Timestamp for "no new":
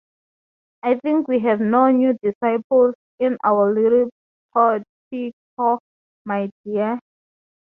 1.61-2.17